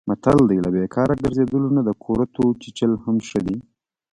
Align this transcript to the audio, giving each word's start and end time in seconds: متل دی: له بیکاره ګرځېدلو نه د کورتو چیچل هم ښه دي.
متل 0.09 0.39
دی: 0.49 0.57
له 0.65 0.69
بیکاره 0.75 1.13
ګرځېدلو 1.23 1.67
نه 1.77 1.81
د 1.87 1.89
کورتو 2.03 2.43
چیچل 2.61 2.91
هم 3.03 3.17
ښه 3.27 3.39
دي. 3.47 3.57